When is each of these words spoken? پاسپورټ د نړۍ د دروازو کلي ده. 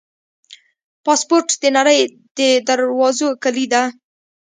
پاسپورټ 1.05 1.49
د 1.61 1.63
نړۍ 1.77 1.99
د 2.37 2.39
دروازو 2.67 3.27
کلي 3.43 3.65
ده. 3.73 3.83